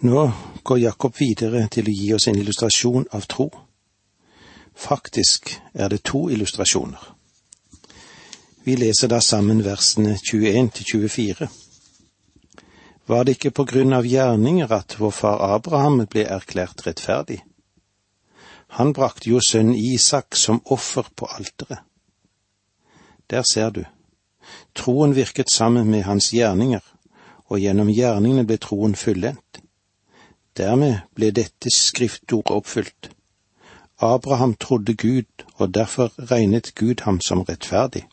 Nå 0.00 0.32
går 0.62 0.78
Jakob 0.78 1.16
videre 1.18 1.64
til 1.74 1.88
å 1.90 1.92
gi 1.92 2.12
oss 2.14 2.28
en 2.30 2.36
illustrasjon 2.38 3.08
av 3.10 3.24
tro. 3.26 3.48
Faktisk 4.78 5.50
er 5.74 5.90
det 5.90 6.04
to 6.06 6.28
illustrasjoner. 6.30 7.00
Vi 8.62 8.76
leser 8.78 9.10
da 9.10 9.18
sammen 9.18 9.64
versene 9.66 10.14
21 10.14 10.70
til 10.78 10.86
24. 11.08 11.50
Var 13.10 13.24
det 13.26 13.34
ikke 13.34 13.54
på 13.58 13.66
grunn 13.66 13.96
av 13.96 14.06
gjerninger 14.06 14.70
at 14.70 14.94
vår 15.00 15.14
far 15.18 15.42
Abraham 15.56 16.04
ble 16.06 16.28
erklært 16.30 16.86
rettferdig? 16.86 17.42
Han 18.78 18.94
brakte 18.94 19.32
jo 19.32 19.42
sønnen 19.42 19.74
Isak 19.74 20.38
som 20.38 20.62
offer 20.70 21.10
på 21.16 21.26
alteret. 21.26 21.82
Der 23.26 23.42
ser 23.42 23.74
du. 23.74 23.82
Troen 24.78 25.16
virket 25.16 25.50
sammen 25.50 25.90
med 25.90 26.06
hans 26.06 26.30
gjerninger, 26.30 26.84
og 27.50 27.58
gjennom 27.58 27.90
gjerningene 27.90 28.46
ble 28.46 28.62
troen 28.62 28.94
fullendt. 28.94 29.64
Dermed 30.58 31.04
ble 31.14 31.30
dette 31.30 31.70
skriftordet 31.70 32.50
oppfylt. 32.50 33.10
Abraham 33.98 34.54
trodde 34.54 34.94
Gud, 34.94 35.44
og 35.54 35.74
derfor 35.74 36.12
regnet 36.30 36.74
Gud 36.74 37.02
ham 37.02 37.20
som 37.20 37.42
rettferdig, 37.42 38.04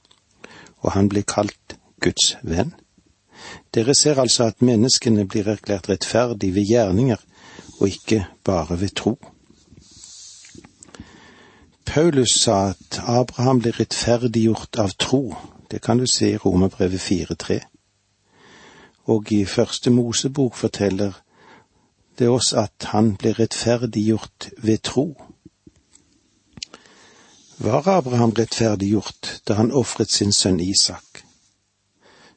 og 0.78 0.92
han 0.92 1.10
ble 1.10 1.24
kalt 1.24 1.78
Guds 2.02 2.38
venn. 2.44 2.74
Dere 3.74 3.96
ser 3.96 4.20
altså 4.22 4.44
at 4.50 4.62
menneskene 4.62 5.26
blir 5.28 5.50
erklært 5.50 5.90
rettferdig 5.90 6.54
ved 6.56 6.70
gjerninger, 6.70 7.18
og 7.80 7.88
ikke 7.88 8.26
bare 8.44 8.80
ved 8.80 8.96
tro. 8.96 9.18
Paulus 11.86 12.30
sa 12.30 12.70
at 12.70 13.02
Abraham 13.08 13.62
ble 13.62 13.74
rettferdiggjort 13.80 14.80
av 14.82 14.94
tro. 15.00 15.36
Det 15.72 15.82
kan 15.82 15.98
du 15.98 16.06
se 16.08 16.32
i 16.32 16.38
Romerbrevet 16.38 17.02
4.3. 17.02 17.60
Og 19.06 19.32
i 19.32 19.46
Første 19.46 19.90
Mosebok 19.90 20.56
forteller 20.56 21.25
det 22.20 22.30
oss 22.30 22.54
at 22.54 22.90
han 22.92 23.16
ble 23.20 23.34
rettferdiggjort 23.38 24.50
ved 24.58 24.84
tro. 24.84 25.08
Var 27.58 27.88
Abraham 27.88 28.34
rettferdiggjort 28.36 29.42
da 29.48 29.54
han 29.60 29.72
ofret 29.72 30.12
sin 30.12 30.34
sønn 30.34 30.60
Isak? 30.60 31.24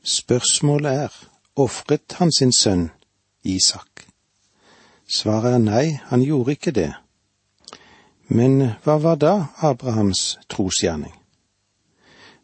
Spørsmålet 0.02 0.92
er, 0.92 1.14
ofret 1.56 2.18
han 2.18 2.32
sin 2.32 2.52
sønn 2.52 2.90
Isak? 3.42 4.06
Svaret 5.08 5.54
er 5.54 5.64
nei, 5.64 5.86
han 6.10 6.22
gjorde 6.22 6.54
ikke 6.54 6.74
det. 6.76 6.92
Men 8.28 8.74
hva 8.84 8.98
var 9.00 9.16
da 9.16 9.34
Abrahams 9.64 10.38
trosgjerning? 10.48 11.14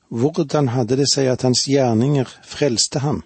Hvordan 0.08 0.68
hadde 0.68 0.96
det 0.96 1.08
seg 1.12 1.28
at 1.28 1.42
hans 1.42 1.66
gjerninger 1.68 2.28
frelste 2.46 3.04
ham? 3.04 3.22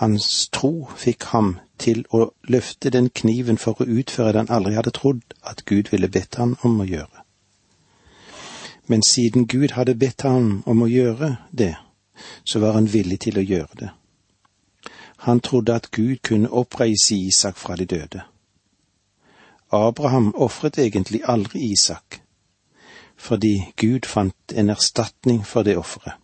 Hans 0.00 0.48
tro 0.54 0.88
fikk 0.96 1.30
ham 1.34 1.56
til 1.78 2.04
å 2.12 2.30
løfte 2.48 2.90
den 2.90 3.10
kniven 3.10 3.58
for 3.58 3.78
å 3.80 3.86
utføre 3.86 4.32
det 4.32 4.44
han 4.44 4.54
aldri 4.56 4.74
hadde 4.74 4.94
trodd 4.96 5.34
at 5.42 5.64
Gud 5.64 5.90
ville 5.92 6.08
bedt 6.08 6.38
ham 6.40 6.56
om 6.62 6.80
å 6.80 6.86
gjøre. 6.88 7.24
Men 8.88 9.02
siden 9.02 9.46
Gud 9.46 9.76
hadde 9.76 9.94
bedt 9.94 10.22
ham 10.22 10.62
om 10.66 10.82
å 10.82 10.88
gjøre 10.88 11.36
det, 11.52 11.74
så 12.44 12.58
var 12.58 12.72
han 12.72 12.88
villig 12.92 13.20
til 13.26 13.38
å 13.38 13.44
gjøre 13.44 13.80
det. 13.80 13.90
Han 15.26 15.40
trodde 15.40 15.74
at 15.74 15.90
Gud 15.90 16.22
kunne 16.22 16.50
oppreise 16.50 17.14
Isak 17.14 17.56
fra 17.58 17.76
de 17.76 17.84
døde. 17.84 18.22
Abraham 19.72 20.32
ofret 20.34 20.78
egentlig 20.78 21.20
aldri 21.24 21.72
Isak, 21.72 22.22
fordi 23.16 23.72
Gud 23.76 24.06
fant 24.06 24.54
en 24.54 24.70
erstatning 24.70 25.44
for 25.46 25.62
det 25.62 25.76
offeret. 25.76 26.14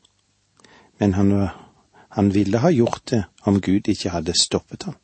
Men 0.98 1.14
han, 1.14 1.48
han 2.08 2.34
ville 2.34 2.58
ha 2.58 2.70
gjort 2.70 3.02
det 3.10 3.24
om 3.42 3.60
Gud 3.60 3.88
ikke 3.88 4.14
hadde 4.14 4.38
stoppet 4.40 4.82
ham. 4.82 4.96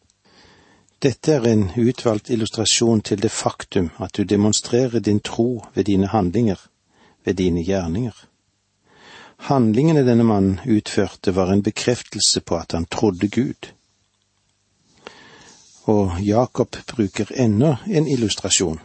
Dette 1.03 1.33
er 1.33 1.47
en 1.49 1.71
utvalgt 1.81 2.29
illustrasjon 2.29 3.01
til 3.01 3.23
det 3.23 3.31
faktum 3.33 3.87
at 4.05 4.17
du 4.17 4.23
demonstrerer 4.23 5.01
din 5.01 5.21
tro 5.21 5.65
ved 5.75 5.85
dine 5.85 6.07
handlinger, 6.07 6.61
ved 7.25 7.35
dine 7.35 7.63
gjerninger. 7.65 8.13
Handlingene 9.49 10.05
denne 10.05 10.27
mannen 10.29 10.61
utførte, 10.69 11.33
var 11.35 11.53
en 11.53 11.63
bekreftelse 11.63 12.41
på 12.41 12.57
at 12.57 12.73
han 12.73 12.85
trodde 12.85 13.29
Gud. 13.29 13.71
Og 15.89 16.21
Jakob 16.21 16.77
bruker 16.87 17.33
enda 17.33 17.77
en 17.87 18.07
illustrasjon. 18.07 18.81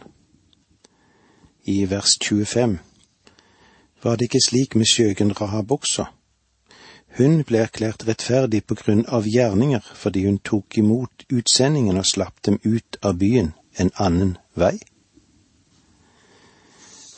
I 1.64 1.90
vers 1.90 2.18
25 2.24 2.78
var 4.02 4.16
det 4.16 4.30
ikke 4.30 4.46
slik 4.46 4.74
med 4.74 4.88
skjøgen 4.88 5.40
Rahab 5.40 5.72
også. 5.72 6.06
Hun 7.16 7.40
ble 7.48 7.62
erklært 7.64 8.04
rettferdig 8.08 8.66
på 8.68 8.76
grunn 8.76 9.06
av 9.08 9.24
gjerninger 9.24 9.84
fordi 9.96 10.26
hun 10.26 10.36
tok 10.44 10.76
imot 10.82 11.24
utsendingen 11.32 11.96
og 11.96 12.08
slapp 12.08 12.42
dem 12.44 12.58
ut 12.64 12.98
av 13.00 13.16
byen 13.22 13.54
en 13.80 13.90
annen 13.96 14.36
vei. 14.54 14.76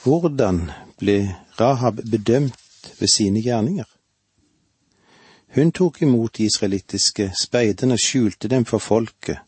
Hvordan 0.04 0.68
ble 1.00 1.18
Rahab 1.60 2.02
bedømt 2.10 2.92
ved 3.00 3.08
sine 3.08 3.42
gjerninger. 3.42 3.86
Hun 5.54 5.72
tok 5.72 6.02
imot 6.02 6.36
de 6.38 6.44
israelittiske 6.46 7.32
speiderne 7.42 7.98
skjulte 7.98 8.48
dem 8.48 8.64
for 8.64 8.78
folket, 8.78 9.38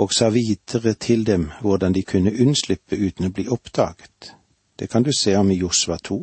og 0.00 0.12
sa 0.12 0.30
videre 0.32 0.94
til 0.94 1.26
dem 1.26 1.50
hvordan 1.60 1.94
de 1.94 2.02
kunne 2.02 2.32
unnslippe 2.32 2.96
uten 2.96 3.28
å 3.28 3.34
bli 3.34 3.46
oppdaget. 3.46 4.32
Det 4.78 4.90
kan 4.90 5.02
du 5.02 5.12
se 5.12 5.36
om 5.36 5.50
i 5.50 5.60
Josva 5.60 5.98
2. 6.02 6.18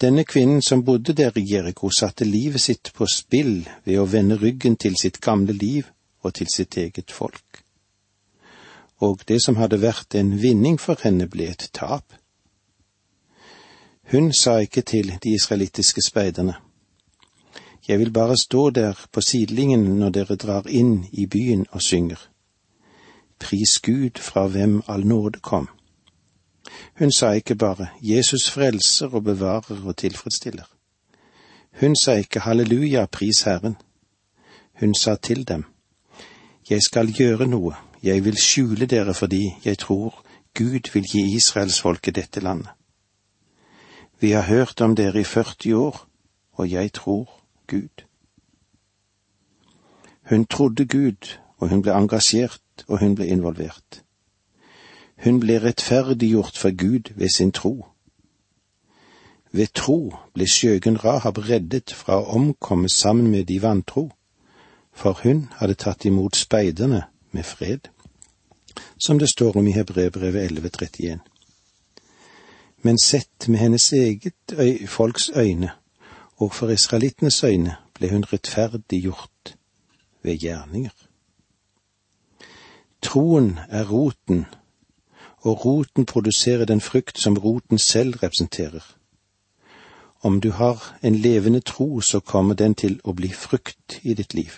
Denne 0.00 0.24
kvinnen 0.24 0.62
som 0.62 0.84
bodde 0.84 1.12
der 1.12 1.36
i 1.38 1.44
Jeriko, 1.54 1.90
satte 1.90 2.24
livet 2.24 2.60
sitt 2.60 2.90
på 2.94 3.06
spill 3.06 3.68
ved 3.84 3.98
å 3.98 4.08
vende 4.10 4.36
ryggen 4.40 4.76
til 4.76 4.96
sitt 5.00 5.20
gamle 5.20 5.52
liv 5.52 5.86
og 6.22 6.34
til 6.34 6.50
sitt 6.54 6.76
eget 6.76 7.12
folk. 7.12 7.62
Og 8.98 9.22
det 9.28 9.40
som 9.42 9.56
hadde 9.56 9.82
vært 9.82 10.14
en 10.14 10.34
vinning 10.42 10.80
for 10.80 10.98
henne, 11.02 11.28
ble 11.30 11.50
et 11.52 11.68
tap. 11.72 12.14
Hun 14.10 14.32
sa 14.32 14.58
ikke 14.60 14.82
til 14.82 15.14
de 15.22 15.34
israelittiske 15.34 16.02
speiderne, 16.02 16.54
Jeg 17.88 17.98
vil 17.98 18.12
bare 18.12 18.36
stå 18.36 18.70
der 18.70 19.06
på 19.12 19.20
sidelinjen 19.20 19.98
når 19.98 20.10
dere 20.10 20.36
drar 20.36 20.68
inn 20.68 21.04
i 21.12 21.26
byen 21.26 21.66
og 21.70 21.82
synger. 21.82 22.16
Pris 23.38 23.78
Gud 23.78 24.18
fra 24.18 24.46
hvem 24.46 24.82
all 24.88 25.04
nåde 25.06 25.38
kom. 25.40 25.68
Hun 26.98 27.12
sa 27.12 27.30
ikke 27.32 27.54
bare 27.54 27.88
Jesus 28.02 28.50
frelser 28.50 29.14
og 29.14 29.24
bevarer 29.24 29.86
og 29.86 29.96
tilfredsstiller. 29.96 30.64
Hun 31.80 31.96
sa 31.96 32.12
ikke 32.12 32.40
halleluja, 32.40 33.06
pris 33.06 33.42
Herren. 33.42 33.76
Hun 34.80 34.94
sa 34.94 35.14
til 35.14 35.48
dem, 35.48 35.64
Jeg 36.70 36.82
skal 36.82 37.12
gjøre 37.12 37.46
noe, 37.46 37.74
jeg 38.02 38.24
vil 38.24 38.36
skjule 38.36 38.86
dere 38.86 39.14
fordi 39.14 39.54
jeg 39.64 39.78
tror 39.78 40.24
Gud 40.58 40.90
vil 40.92 41.04
gi 41.12 41.34
israelsfolket 41.36 42.14
dette 42.14 42.40
landet. 42.40 42.70
Vi 44.20 44.30
har 44.30 44.42
hørt 44.42 44.80
om 44.80 44.96
dere 44.96 45.20
i 45.20 45.24
40 45.24 45.76
år, 45.76 46.06
og 46.52 46.70
jeg 46.70 46.92
tror 46.92 47.40
Gud. 47.66 48.04
Hun 50.30 50.46
trodde 50.46 50.86
Gud, 50.86 51.36
og 51.58 51.68
hun 51.68 51.82
ble 51.82 51.92
engasjert, 51.92 52.84
og 52.88 52.98
hun 52.98 53.14
ble 53.14 53.26
involvert. 53.26 54.03
Hun 55.16 55.40
ble 55.40 55.58
rettferdiggjort 55.62 56.58
for 56.58 56.70
Gud 56.76 57.12
ved 57.14 57.28
sin 57.36 57.52
tro. 57.52 57.86
Ved 59.52 59.66
tro 59.74 60.14
ble 60.34 60.46
skjøgen 60.50 60.98
Rahab 61.04 61.38
reddet 61.38 61.94
fra 61.94 62.18
å 62.18 62.34
omkomme 62.34 62.88
sammen 62.88 63.30
med 63.30 63.46
de 63.46 63.60
vantro, 63.62 64.08
for 64.92 65.20
hun 65.22 65.46
hadde 65.60 65.78
tatt 65.78 66.04
imot 66.04 66.36
speiderne 66.36 67.04
med 67.30 67.46
fred, 67.46 67.90
som 68.98 69.18
det 69.18 69.30
står 69.30 69.56
om 69.56 69.66
i 69.66 69.74
Hebrebrevet 69.74 70.44
1131. 70.50 71.22
Men 72.82 72.98
sett 72.98 73.48
med 73.48 73.58
hennes 73.58 73.92
eget 73.92 74.58
øy, 74.58 74.86
folks 74.86 75.30
øyne, 75.36 75.70
og 76.36 76.54
for 76.54 76.68
israelittenes 76.68 77.44
øyne, 77.44 77.76
ble 77.94 78.10
hun 78.10 78.26
rettferdiggjort 78.32 79.54
ved 80.22 80.38
gjerninger. 80.38 80.92
Troen 83.02 83.58
er 83.68 83.84
roten 83.90 84.46
og 85.44 85.64
roten 85.64 86.06
produserer 86.06 86.64
den 86.64 86.80
frukt 86.80 87.18
som 87.20 87.38
roten 87.38 87.78
selv 87.78 88.16
representerer. 88.22 88.82
Om 90.22 90.40
du 90.40 90.50
har 90.50 90.96
en 91.02 91.14
levende 91.14 91.60
tro, 91.60 92.00
så 92.00 92.20
kommer 92.20 92.54
den 92.54 92.74
til 92.74 93.00
å 93.04 93.12
bli 93.12 93.28
frukt 93.28 94.00
i 94.02 94.14
ditt 94.14 94.34
liv. 94.34 94.52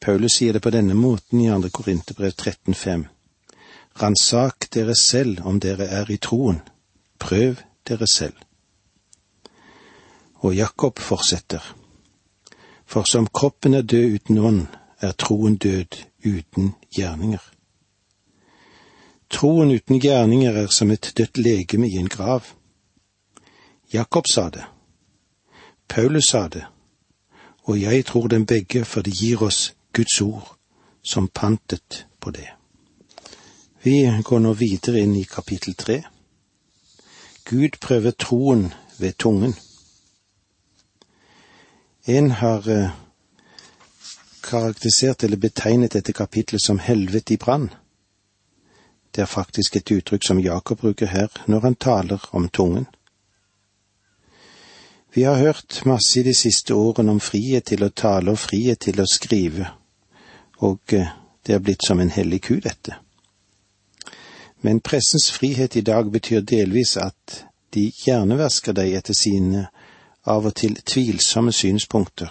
Paulus 0.00 0.36
sier 0.36 0.52
det 0.52 0.62
på 0.62 0.70
denne 0.70 0.94
måten 0.94 1.40
i 1.40 1.48
2. 1.48 1.70
Korinterbrev 1.72 2.32
13,5. 2.32 3.04
Ransak 4.02 4.68
dere 4.74 4.94
selv 4.94 5.46
om 5.46 5.60
dere 5.60 5.88
er 5.88 6.10
i 6.10 6.16
troen. 6.16 6.60
Prøv 7.18 7.56
dere 7.88 8.06
selv. 8.06 8.36
Og 10.40 10.54
Jakob 10.54 10.98
fortsetter. 10.98 11.64
For 12.86 13.08
som 13.08 13.26
kroppen 13.26 13.74
er 13.74 13.82
død 13.82 14.14
uten 14.14 14.38
ånd, 14.38 14.66
er 15.00 15.12
troen 15.12 15.56
død 15.56 15.96
uten 16.24 16.74
gjerninger. 16.96 17.59
Troen 19.30 19.70
uten 19.70 20.00
gjerninger 20.00 20.56
er 20.56 20.66
som 20.74 20.90
et 20.90 21.12
dødt 21.16 21.38
legeme 21.38 21.88
i 21.88 21.98
en 21.98 22.08
grav. 22.08 22.42
Jakob 23.92 24.26
sa 24.26 24.50
det. 24.50 24.64
Paulus 25.88 26.24
sa 26.24 26.48
det. 26.48 26.64
Og 27.62 27.80
jeg 27.80 28.04
tror 28.06 28.26
dem 28.26 28.46
begge, 28.46 28.84
for 28.84 29.02
det 29.02 29.14
gir 29.14 29.42
oss 29.42 29.74
Guds 29.92 30.20
ord 30.20 30.56
som 31.02 31.28
pantet 31.28 32.06
på 32.20 32.30
det. 32.30 32.48
Vi 33.82 34.22
går 34.24 34.38
nå 34.38 34.52
videre 34.52 35.00
inn 35.00 35.14
i 35.16 35.24
kapittel 35.24 35.74
tre. 35.74 36.02
Gud 37.44 37.78
prøver 37.80 38.10
troen 38.10 38.72
ved 38.98 39.16
tungen. 39.18 39.54
En 42.06 42.30
har 42.30 42.68
eh, 42.68 42.90
karakterisert 44.42 45.24
eller 45.24 45.36
betegnet 45.36 45.92
dette 45.92 46.12
kapitlet 46.12 46.62
som 46.62 46.78
helvete 46.78 47.34
i 47.34 47.36
brann. 47.36 47.70
Det 49.14 49.22
er 49.22 49.26
faktisk 49.26 49.76
et 49.76 49.90
uttrykk 49.90 50.24
som 50.26 50.40
Jakob 50.40 50.80
bruker 50.80 51.06
her 51.06 51.28
når 51.46 51.60
han 51.60 51.74
taler 51.74 52.28
om 52.32 52.48
tungen. 52.48 52.86
Vi 55.14 55.22
har 55.22 55.38
hørt 55.38 55.82
masse 55.86 56.20
i 56.20 56.22
de 56.22 56.34
siste 56.34 56.74
årene 56.74 57.10
om 57.10 57.20
frihet 57.20 57.64
til 57.64 57.82
å 57.82 57.90
tale 57.90 58.30
og 58.30 58.38
frihet 58.38 58.78
til 58.86 59.00
å 59.02 59.06
skrive, 59.10 59.66
og 60.62 60.94
eh, 60.94 61.10
det 61.46 61.54
er 61.54 61.64
blitt 61.64 61.82
som 61.86 62.00
en 62.00 62.12
hellig 62.14 62.42
ku, 62.46 62.60
dette. 62.62 62.94
Men 64.62 64.80
pressens 64.80 65.30
frihet 65.32 65.76
i 65.76 65.82
dag 65.82 66.12
betyr 66.12 66.44
delvis 66.46 66.96
at 67.00 67.40
de 67.74 67.88
hjernevasker 68.04 68.76
deg 68.76 68.94
etter 68.94 69.16
sine 69.16 69.66
av 70.30 70.46
og 70.46 70.54
til 70.54 70.76
tvilsomme 70.76 71.52
synspunkter, 71.52 72.30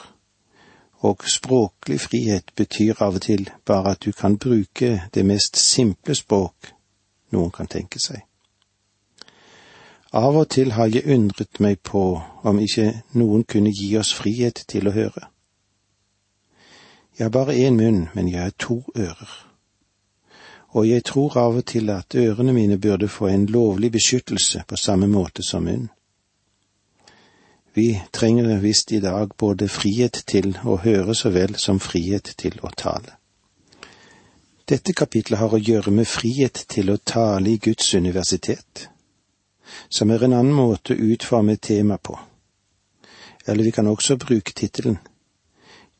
og 1.01 1.23
språklig 1.31 1.99
frihet 2.01 2.51
betyr 2.55 3.01
av 3.03 3.15
og 3.15 3.21
til 3.21 3.49
bare 3.65 3.95
at 3.95 4.03
du 4.05 4.11
kan 4.11 4.37
bruke 4.37 5.01
det 5.13 5.25
mest 5.25 5.57
simple 5.57 6.15
språk 6.15 6.73
noen 7.31 7.51
kan 7.51 7.67
tenke 7.67 8.01
seg. 8.01 8.23
Av 10.13 10.35
og 10.35 10.47
til 10.49 10.71
har 10.73 10.89
jeg 10.89 11.05
undret 11.05 11.59
meg 11.61 11.79
på 11.85 12.01
om 12.43 12.59
ikke 12.59 13.03
noen 13.13 13.43
kunne 13.45 13.69
gi 13.69 13.91
oss 13.97 14.13
frihet 14.17 14.63
til 14.67 14.89
å 14.89 14.95
høre. 14.95 15.27
Jeg 17.17 17.27
har 17.27 17.35
bare 17.35 17.53
én 17.53 17.77
munn, 17.77 18.07
men 18.15 18.29
jeg 18.31 18.41
har 18.41 18.55
to 18.57 18.81
ører. 18.97 19.35
Og 20.71 20.87
jeg 20.89 21.03
tror 21.03 21.37
av 21.37 21.57
og 21.61 21.65
til 21.65 21.89
at 21.89 22.15
ørene 22.15 22.53
mine 22.53 22.77
burde 22.77 23.07
få 23.07 23.27
en 23.27 23.45
lovlig 23.45 23.91
beskyttelse 23.91 24.63
på 24.67 24.75
samme 24.77 25.07
måte 25.07 25.43
som 25.43 25.63
munnen. 25.63 25.89
Vi 27.73 28.01
trenger 28.11 28.57
visst 28.59 28.91
i 28.91 28.99
dag 28.99 29.31
både 29.37 29.67
frihet 29.69 30.23
til 30.25 30.55
å 30.65 30.79
høre 30.81 31.15
så 31.15 31.29
vel 31.29 31.55
som 31.61 31.79
frihet 31.79 32.33
til 32.37 32.57
å 32.65 32.71
tale. 32.73 33.13
Dette 34.69 34.93
kapitlet 34.93 35.39
har 35.39 35.53
å 35.53 35.61
gjøre 35.61 35.93
med 35.93 36.07
frihet 36.09 36.65
til 36.69 36.89
å 36.89 36.97
tale 36.97 37.53
i 37.53 37.61
Guds 37.61 37.93
universitet, 37.93 38.89
som 39.89 40.09
er 40.09 40.25
en 40.25 40.33
annen 40.39 40.53
måte 40.53 40.93
å 40.93 41.13
utforme 41.13 41.57
et 41.57 41.63
tema 41.69 41.97
på. 41.97 42.17
Eller 43.45 43.63
vi 43.63 43.73
kan 43.73 43.87
også 43.87 44.17
bruke 44.17 44.53
tittelen 44.53 44.97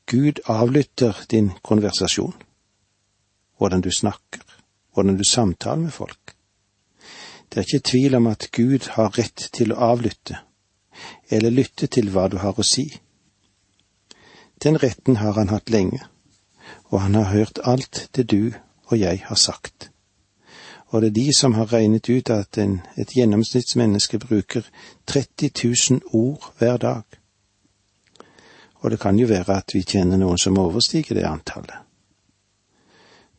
Gud 0.09 0.41
avlytter 0.49 1.17
din 1.29 1.51
konversasjon, 1.61 2.33
hvordan 3.57 3.81
du 3.85 3.91
snakker, 3.93 4.41
hvordan 4.93 5.17
du 5.17 5.23
samtaler 5.23 5.83
med 5.85 5.93
folk. 5.93 6.33
Det 7.49 7.61
er 7.61 7.67
ikke 7.67 7.89
tvil 7.91 8.15
om 8.17 8.27
at 8.27 8.49
Gud 8.51 8.89
har 8.97 9.13
rett 9.17 9.49
til 9.53 9.73
å 9.73 9.81
avlytte 9.93 10.41
eller 11.29 11.49
lytte 11.49 11.87
til 11.87 12.09
hva 12.13 12.27
du 12.27 12.37
har 12.41 12.57
å 12.57 12.65
si. 12.65 12.87
Den 14.63 14.79
retten 14.83 15.19
har 15.21 15.37
han 15.37 15.53
hatt 15.53 15.69
lenge, 15.69 16.01
og 16.89 17.01
han 17.01 17.15
har 17.15 17.31
hørt 17.31 17.59
alt 17.63 18.09
det 18.15 18.27
du 18.31 18.51
og 18.89 18.99
jeg 18.99 19.23
har 19.25 19.35
sagt. 19.35 19.91
Og 20.89 21.01
det 21.01 21.07
er 21.07 21.17
de 21.19 21.33
som 21.37 21.53
har 21.53 21.73
regnet 21.73 22.09
ut 22.09 22.29
at 22.33 22.57
en, 22.57 22.79
et 22.97 23.11
gjennomsnittsmenneske 23.13 24.19
bruker 24.19 24.65
30 25.05 25.51
000 25.91 26.01
ord 26.13 26.49
hver 26.57 26.77
dag. 26.77 27.03
Og 28.81 28.91
det 28.91 28.99
kan 28.99 29.19
jo 29.19 29.27
være 29.27 29.57
at 29.57 29.73
vi 29.73 29.83
kjenner 29.85 30.17
noen 30.17 30.37
som 30.37 30.57
overstiger 30.57 31.15
det 31.15 31.27
antallet. 31.29 31.85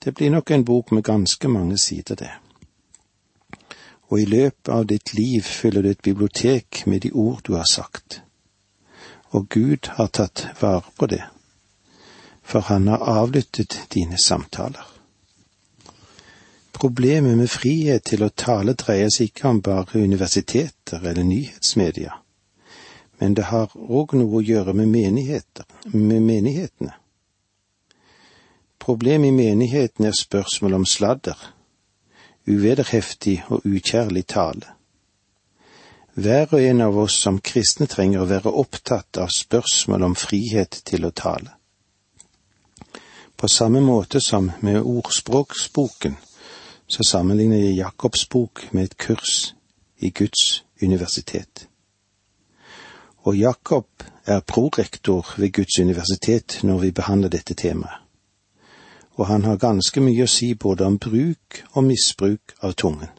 Det 0.05 0.15
blir 0.15 0.31
nok 0.31 0.51
en 0.51 0.65
bok 0.65 0.93
med 0.93 1.03
ganske 1.05 1.49
mange 1.49 1.79
sider, 1.79 2.15
det 2.15 2.31
og 4.11 4.21
i 4.21 4.27
løpet 4.27 4.69
av 4.75 4.87
ditt 4.91 5.15
liv 5.15 5.43
fyller 5.47 5.83
du 5.83 5.91
et 5.91 6.03
bibliotek 6.03 6.83
med 6.87 7.05
de 7.07 7.13
ord 7.13 7.45
du 7.47 7.55
har 7.55 7.69
sagt. 7.71 8.23
Og 9.31 9.47
Gud 9.49 9.87
har 9.97 10.11
tatt 10.11 10.49
vare 10.61 10.91
på 10.99 11.07
det, 11.07 11.23
for 12.43 12.67
han 12.67 12.89
har 12.91 13.07
avlyttet 13.23 13.79
dine 13.95 14.19
samtaler. 14.19 14.87
Problemet 16.75 17.39
med 17.39 17.51
frihet 17.51 18.07
til 18.09 18.25
å 18.25 18.33
tale 18.35 18.75
dreier 18.75 19.13
seg 19.15 19.31
ikke 19.31 19.49
om 19.51 19.61
bare 19.63 20.03
universiteter 20.03 21.05
eller 21.05 21.23
nyhetsmedia, 21.29 22.17
men 23.21 23.37
det 23.37 23.51
har 23.53 23.71
òg 23.77 24.17
noe 24.17 24.41
å 24.41 24.43
gjøre 24.43 24.75
med 24.75 24.89
med 25.93 26.23
menighetene. 26.23 26.95
Problemet 28.81 29.29
i 29.29 29.37
menigheten 29.37 30.07
er 30.09 30.17
spørsmål 30.17 30.81
om 30.81 30.87
sladder, 30.89 31.37
uvederheftig 32.51 33.39
og 33.49 33.67
ukjærlig 33.67 34.27
tale. 34.27 34.75
Hver 36.15 36.51
og 36.53 36.63
en 36.63 36.81
av 36.85 36.99
oss 36.99 37.21
som 37.23 37.39
kristne 37.41 37.87
trenger 37.87 38.25
å 38.25 38.29
være 38.29 38.51
opptatt 38.63 39.21
av 39.23 39.31
spørsmål 39.33 40.09
om 40.11 40.17
frihet 40.19 40.83
til 40.85 41.07
å 41.07 41.13
tale. 41.15 41.55
På 43.37 43.49
samme 43.49 43.81
måte 43.81 44.21
som 44.21 44.51
med 44.61 44.83
ordspråksboken, 44.83 46.19
så 46.91 47.07
sammenligner 47.07 47.63
jeg 47.63 47.79
Jakobs 47.79 48.27
bok 48.29 48.67
med 48.73 48.91
et 48.91 48.99
kurs 48.99 49.55
i 49.99 50.11
Guds 50.11 50.65
universitet. 50.83 51.69
Og 53.23 53.37
Jakob 53.37 53.87
er 54.27 54.41
prorektor 54.41 55.35
ved 55.37 55.53
Guds 55.53 55.79
universitet 55.79 56.59
når 56.63 56.79
vi 56.79 56.91
behandler 56.91 57.33
dette 57.33 57.55
temaet. 57.55 58.10
Og 59.21 59.27
han 59.29 59.45
har 59.45 59.61
ganske 59.61 60.01
mye 60.01 60.25
å 60.25 60.31
si 60.33 60.55
både 60.55 60.87
om 60.89 60.97
bruk 60.99 61.61
og 61.75 61.85
misbruk 61.85 62.55
av 62.65 62.73
tungen. 62.81 63.13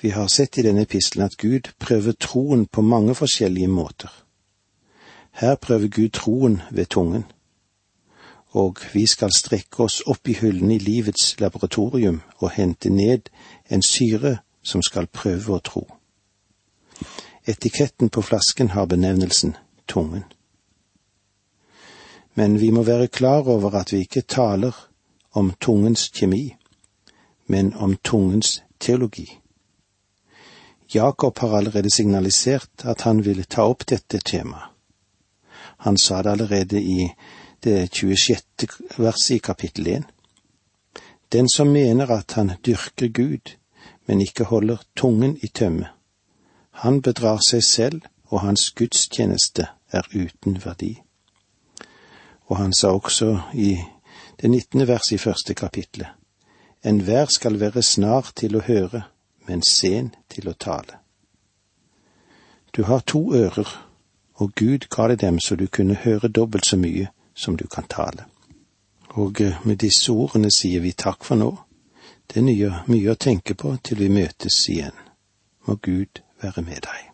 Vi 0.00 0.14
har 0.14 0.30
sett 0.32 0.58
i 0.58 0.64
denne 0.64 0.86
epistelen 0.86 1.26
at 1.26 1.36
Gud 1.36 1.72
prøver 1.82 2.14
troen 2.14 2.64
på 2.66 2.84
mange 2.86 3.14
forskjellige 3.18 3.68
måter. 3.68 4.12
Her 5.42 5.58
prøver 5.58 5.88
Gud 5.88 6.14
troen 6.16 6.62
ved 6.70 6.86
tungen 6.94 7.26
og 8.52 8.78
vi 8.92 9.06
skal 9.06 9.32
strekke 9.32 9.84
oss 9.84 10.00
opp 10.06 10.28
i 10.28 10.34
hyllene 10.34 10.74
i 10.74 10.82
livets 10.82 11.36
laboratorium 11.40 12.20
og 12.38 12.50
hente 12.50 12.90
ned 12.90 13.30
en 13.70 13.82
syre 13.82 14.38
som 14.62 14.82
skal 14.82 15.06
prøve 15.06 15.54
å 15.54 15.62
tro. 15.64 15.84
Etiketten 17.46 18.10
på 18.10 18.22
flasken 18.22 18.74
har 18.74 18.86
benevnelsen 18.86 19.54
tungen. 19.88 20.24
Men 22.34 22.60
vi 22.60 22.70
må 22.70 22.82
være 22.82 23.08
klar 23.08 23.48
over 23.48 23.74
at 23.74 23.92
vi 23.92 23.98
ikke 23.98 24.20
taler 24.22 24.72
om 25.32 25.52
tungens 25.60 26.08
kjemi, 26.08 26.56
men 27.46 27.74
om 27.74 27.96
tungens 28.04 28.62
teologi. 28.80 29.40
Jakob 30.94 31.38
har 31.38 31.56
allerede 31.56 31.90
signalisert 31.90 32.84
at 32.84 33.00
han 33.00 33.24
ville 33.24 33.44
ta 33.44 33.62
opp 33.62 33.86
dette 33.86 34.18
temaet. 34.18 34.70
Han 35.80 35.96
sa 35.96 36.22
det 36.22 36.30
allerede 36.30 36.82
i 36.82 37.10
det 37.64 37.90
26. 37.92 38.68
verset 38.98 39.36
i 39.36 39.38
kapittel 39.38 39.86
1. 39.86 40.02
Den 41.32 41.48
som 41.48 41.66
mener 41.66 42.10
at 42.10 42.32
han 42.32 42.52
dyrker 42.66 43.08
Gud, 43.08 43.56
men 44.06 44.20
ikke 44.20 44.44
holder 44.44 44.76
tungen 44.96 45.38
i 45.42 45.46
tømme, 45.46 45.88
han 46.70 47.02
bedrar 47.02 47.38
seg 47.48 47.64
selv, 47.64 48.02
og 48.24 48.40
hans 48.40 48.70
gudstjeneste 48.70 49.66
er 49.92 50.06
uten 50.14 50.60
verdi. 50.64 51.02
Og 52.50 52.58
han 52.58 52.74
sa 52.74 52.90
også 52.92 53.30
i 53.54 53.76
det 54.40 54.50
nittende 54.50 54.88
verset 54.88 55.12
i 55.16 55.22
første 55.22 55.54
kapitlet, 55.54 56.08
enhver 56.84 57.30
skal 57.30 57.60
være 57.60 57.82
snar 57.82 58.32
til 58.36 58.56
å 58.56 58.64
høre, 58.64 59.02
men 59.46 59.62
sen 59.62 60.14
til 60.28 60.48
å 60.48 60.56
tale. 60.56 60.98
Du 62.76 62.82
har 62.88 63.04
to 63.06 63.34
ører, 63.34 63.68
og 64.34 64.52
Gud 64.56 64.88
ga 64.90 65.08
deg 65.10 65.20
dem 65.20 65.38
så 65.40 65.56
du 65.56 65.66
kunne 65.66 65.94
høre 65.94 66.28
dobbelt 66.28 66.66
så 66.66 66.76
mye 66.80 67.10
som 67.34 67.56
du 67.56 67.66
kan 67.66 67.84
tale. 67.88 68.24
Og 69.18 69.40
eh, 69.40 69.58
med 69.64 69.76
disse 69.82 70.12
ordene 70.12 70.50
sier 70.54 70.80
vi 70.80 70.92
takk 70.92 71.24
for 71.26 71.36
nå. 71.36 71.50
Det 72.30 72.38
er 72.38 72.46
mye, 72.86 73.10
å 73.10 73.18
tenke 73.18 73.54
på 73.58 73.74
til 73.82 73.98
vi 73.98 74.08
møtes 74.08 74.62
igjen. 74.70 74.94
Må 75.66 75.76
Gud 75.82 76.22
være 76.42 76.62
med 76.62 76.86
deg. 76.86 77.09